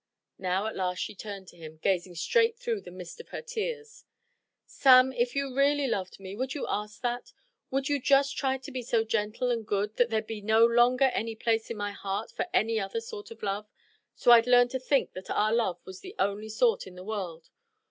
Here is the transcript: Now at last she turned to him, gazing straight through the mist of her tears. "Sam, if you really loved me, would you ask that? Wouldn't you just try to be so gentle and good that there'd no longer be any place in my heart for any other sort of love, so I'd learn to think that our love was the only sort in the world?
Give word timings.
Now 0.39 0.65
at 0.65 0.75
last 0.75 0.97
she 0.97 1.13
turned 1.13 1.47
to 1.49 1.57
him, 1.57 1.77
gazing 1.77 2.15
straight 2.15 2.57
through 2.57 2.81
the 2.81 2.89
mist 2.89 3.19
of 3.21 3.27
her 3.29 3.43
tears. 3.43 4.03
"Sam, 4.65 5.13
if 5.13 5.35
you 5.35 5.53
really 5.55 5.85
loved 5.85 6.19
me, 6.19 6.35
would 6.35 6.55
you 6.55 6.65
ask 6.67 7.03
that? 7.03 7.33
Wouldn't 7.69 7.87
you 7.87 8.01
just 8.01 8.35
try 8.35 8.57
to 8.57 8.71
be 8.71 8.81
so 8.81 9.03
gentle 9.03 9.51
and 9.51 9.63
good 9.63 9.97
that 9.97 10.09
there'd 10.09 10.27
no 10.43 10.65
longer 10.65 11.09
be 11.09 11.13
any 11.15 11.35
place 11.35 11.69
in 11.69 11.77
my 11.77 11.91
heart 11.91 12.31
for 12.31 12.47
any 12.51 12.79
other 12.79 12.99
sort 12.99 13.29
of 13.29 13.43
love, 13.43 13.67
so 14.15 14.31
I'd 14.31 14.47
learn 14.47 14.69
to 14.69 14.79
think 14.79 15.13
that 15.13 15.29
our 15.29 15.53
love 15.53 15.79
was 15.85 15.99
the 15.99 16.15
only 16.17 16.49
sort 16.49 16.87
in 16.87 16.95
the 16.95 17.03
world? 17.03 17.51